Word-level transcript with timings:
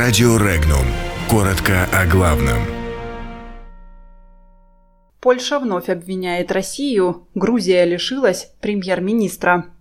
Радио 0.00 0.36
Регнум. 0.36 0.86
Коротко 1.28 1.84
о 1.92 2.06
главном. 2.06 2.58
Польша 5.18 5.58
вновь 5.58 5.88
обвиняет 5.88 6.52
Россию. 6.52 7.26
Грузия 7.34 7.84
лишилась 7.84 8.54
премьер-министра. 8.60 9.74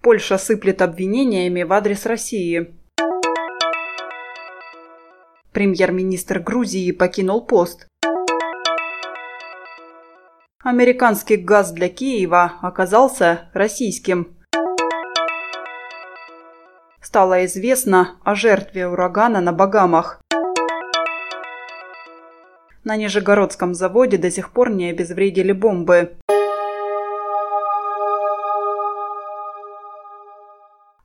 Польша 0.00 0.38
сыплет 0.38 0.80
обвинениями 0.80 1.64
в 1.64 1.72
адрес 1.74 2.06
России. 2.06 2.74
Премьер-министр 5.52 6.38
Грузии 6.38 6.92
покинул 6.92 7.44
пост. 7.44 7.86
Американский 10.64 11.36
газ 11.36 11.72
для 11.72 11.90
Киева 11.90 12.54
оказался 12.62 13.50
российским. 13.52 14.39
Стало 17.10 17.44
известно 17.44 18.10
о 18.22 18.36
жертве 18.36 18.86
урагана 18.86 19.40
на 19.40 19.52
Багамах. 19.52 20.20
На 22.84 22.96
Нижегородском 22.96 23.74
заводе 23.74 24.16
до 24.16 24.30
сих 24.30 24.52
пор 24.52 24.70
не 24.70 24.90
обезвредили 24.90 25.50
бомбы. 25.50 26.12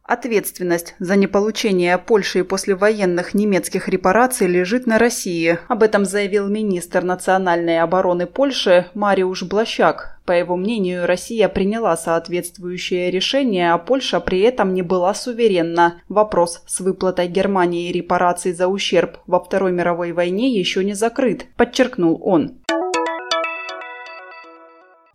Ответственность 0.04 0.94
за 1.00 1.16
неполучение 1.16 1.98
Польши 1.98 2.44
послевоенных 2.44 3.34
немецких 3.34 3.90
репараций 3.90 4.46
лежит 4.46 4.86
на 4.86 5.00
России. 5.00 5.58
Об 5.68 5.82
этом 5.82 6.06
заявил 6.06 6.48
министр 6.48 7.04
национальной 7.04 7.80
обороны 7.80 8.28
Польши 8.28 8.86
Мариуш 8.94 9.42
Блащак. 9.42 10.15
По 10.26 10.32
его 10.32 10.56
мнению, 10.56 11.06
Россия 11.06 11.48
приняла 11.48 11.96
соответствующее 11.96 13.12
решение, 13.12 13.72
а 13.72 13.78
Польша 13.78 14.20
при 14.20 14.40
этом 14.42 14.74
не 14.74 14.82
была 14.82 15.14
суверенна. 15.14 16.02
Вопрос 16.10 16.64
с 16.66 16.80
выплатой 16.80 17.28
Германии 17.28 17.92
репараций 17.92 18.52
за 18.52 18.68
ущерб 18.68 19.20
во 19.28 19.40
Второй 19.40 19.72
мировой 19.72 20.14
войне 20.14 20.50
еще 20.50 20.84
не 20.84 20.96
закрыт, 20.96 21.46
подчеркнул 21.56 22.20
он. 22.24 22.58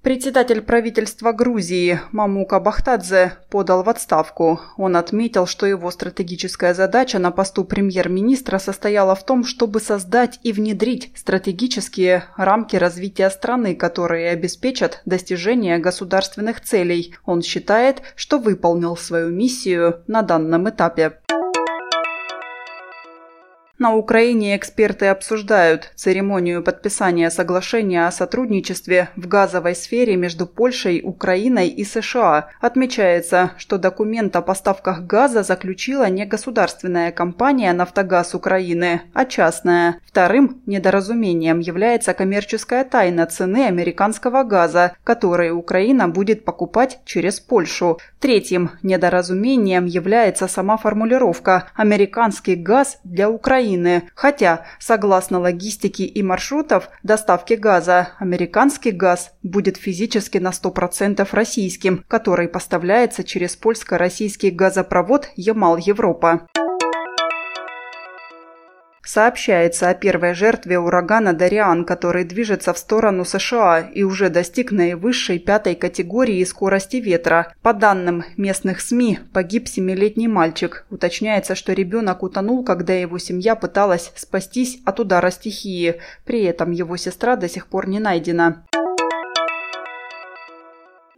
Председатель 0.03 0.63
правительства 0.63 1.33
Грузии 1.33 2.01
Мамука 2.11 2.59
Бахтадзе 2.59 3.35
подал 3.51 3.83
в 3.83 3.89
отставку. 3.91 4.59
Он 4.79 4.97
отметил, 4.97 5.47
что 5.47 5.67
его 5.67 5.91
стратегическая 5.91 6.73
задача 6.73 7.19
на 7.19 7.31
посту 7.31 7.65
премьер-министра 7.65 8.57
состояла 8.57 9.15
в 9.15 9.27
том, 9.27 9.45
чтобы 9.45 9.79
создать 9.79 10.41
и 10.43 10.53
внедрить 10.53 11.13
стратегические 11.15 12.25
рамки 12.39 12.77
развития 12.77 13.29
страны, 13.29 13.75
которые 13.75 14.31
обеспечат 14.31 15.03
достижение 15.05 15.77
государственных 15.77 16.63
целей. 16.63 17.15
Он 17.27 17.43
считает, 17.43 18.01
что 18.17 18.39
выполнил 18.39 18.97
свою 18.97 19.29
миссию 19.29 20.03
на 20.07 20.23
данном 20.23 20.67
этапе. 20.71 21.19
На 23.81 23.95
Украине 23.95 24.59
эксперты 24.59 25.07
обсуждают 25.07 25.93
церемонию 25.97 26.63
подписания 26.63 27.31
соглашения 27.31 28.07
о 28.07 28.13
сотрудничестве 28.13 29.09
в 29.17 29.27
газовой 29.27 29.75
сфере 29.75 30.17
между 30.17 30.45
Польшей, 30.45 31.01
Украиной 31.03 31.69
и 31.69 31.83
США. 31.83 32.51
Отмечается, 32.61 33.53
что 33.57 33.79
документ 33.79 34.37
о 34.37 34.43
поставках 34.43 35.07
газа 35.07 35.43
заключила 35.43 36.11
не 36.11 36.27
государственная 36.27 37.11
компания 37.11 37.73
«Нафтогаз 37.73 38.35
Украины», 38.35 39.01
а 39.15 39.25
частная. 39.25 39.97
Вторым 40.05 40.61
недоразумением 40.67 41.61
является 41.61 42.13
коммерческая 42.13 42.85
тайна 42.85 43.25
цены 43.25 43.65
американского 43.65 44.43
газа, 44.43 44.93
который 45.05 45.53
Украина 45.53 46.07
будет 46.07 46.45
покупать 46.45 46.99
через 47.07 47.41
Польшу. 47.41 47.99
Третьим 48.19 48.73
недоразумением 48.83 49.87
является 49.87 50.49
сама 50.49 50.77
формулировка 50.77 51.69
«американский 51.75 52.57
газ 52.57 52.99
для 53.05 53.31
Украины» 53.31 53.70
Украины, 53.71 54.09
хотя, 54.15 54.65
согласно 54.79 55.41
логистике 55.41 56.05
и 56.05 56.23
маршрутов 56.23 56.89
доставки 57.03 57.55
газа, 57.55 58.09
американский 58.19 58.91
газ 58.91 59.33
будет 59.43 59.77
физически 59.77 60.39
на 60.39 60.51
100% 60.51 61.27
российским, 61.33 62.05
который 62.09 62.49
поставляется 62.49 63.25
через 63.25 63.57
польско-российский 63.57 64.51
газопровод 64.51 65.29
Ямал-Европа. 65.37 66.47
Сообщается 69.03 69.89
о 69.89 69.95
первой 69.95 70.35
жертве 70.35 70.79
урагана 70.79 71.33
Дариан, 71.33 71.85
который 71.85 72.25
движется 72.25 72.73
в 72.75 72.79
сторону 72.79 73.25
США 73.25 73.81
и 73.81 74.03
уже 74.03 74.29
достиг 74.29 74.73
наивысшей 74.73 75.39
пятой 75.39 75.75
категории 75.75 76.45
скорости 76.45 76.97
ветра. 76.97 77.55
По 77.63 77.73
данным 77.73 78.25
местных 78.37 78.81
СМИ, 78.81 79.21
погиб 79.33 79.69
семилетний 79.69 80.27
мальчик. 80.27 80.85
Уточняется, 80.91 81.55
что 81.55 81.73
ребенок 81.73 82.23
утонул, 82.23 82.63
когда 82.63 82.93
его 82.93 83.19
семья 83.19 83.57
пыталась 83.57 84.13
спастись 84.17 84.81
от 84.85 85.01
удара 85.01 85.31
стихии. 85.31 85.97
При 86.27 86.43
этом 86.43 86.71
его 86.71 86.97
сестра 86.97 87.37
до 87.37 87.49
сих 87.49 87.69
пор 87.69 87.89
не 87.89 88.01
найдена. 88.01 88.65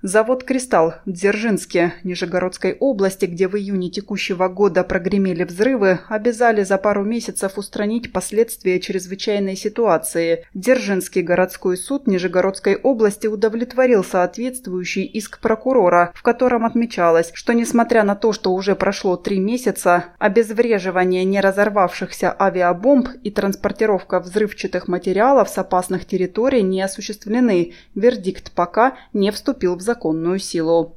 Завод 0.05 0.43
«Кристалл» 0.43 0.95
в 1.07 1.13
Дзержинске, 1.13 1.95
Нижегородской 2.03 2.77
области, 2.81 3.27
где 3.27 3.47
в 3.47 3.57
июне 3.57 3.89
текущего 3.89 4.49
года 4.49 4.83
прогремели 4.83 5.45
взрывы, 5.45 6.01
обязали 6.09 6.65
за 6.65 6.77
пару 6.77 7.05
месяцев 7.05 7.57
устранить 7.57 8.13
последствия 8.13 8.81
чрезвычайной 8.81 9.55
ситуации. 9.55 10.45
Дзержинский 10.55 11.23
городской 11.23 11.77
суд 11.77 12.09
Нижегородской 12.09 12.75
области 12.75 13.29
удовлетворил 13.29 14.03
соответствующий 14.03 15.05
иск 15.05 15.39
прокурора, 15.39 16.11
в 16.17 16.23
котором 16.23 16.65
отмечалось, 16.65 17.31
что 17.33 17.53
несмотря 17.53 18.03
на 18.03 18.17
то, 18.17 18.33
что 18.33 18.53
уже 18.53 18.75
прошло 18.75 19.17
три 19.17 19.39
месяца, 19.39 20.07
обезвреживание 20.19 21.25
не 21.25 21.41
разорвавшихся 21.41 22.35
авиабомб 22.37 23.09
и 23.23 23.31
транспортировка 23.31 24.19
взрывчатых 24.19 24.89
материалов 24.89 25.49
с 25.49 25.57
опасных 25.59 26.07
территорий 26.07 26.63
не 26.63 26.83
осуществлены. 26.83 27.75
Вердикт 27.95 28.51
пока 28.51 28.97
не 29.13 29.31
вступил 29.31 29.77
в 29.77 29.81
закон 29.81 29.92
законную 29.93 30.39
силу. 30.39 30.97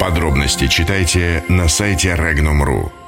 Подробности 0.00 0.68
читайте 0.68 1.44
на 1.48 1.68
сайте 1.68 2.10
Regnum.ru. 2.10 3.01